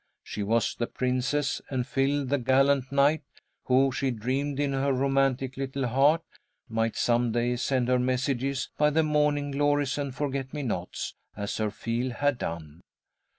[0.23, 3.21] She was the princess, and Phil the gallant knight,
[3.65, 6.23] who, she dreamed in her romantic little heart,
[6.67, 11.53] might some day send her messages by the morning glories and forget me nots, as
[11.53, 12.81] Sir Feal had done.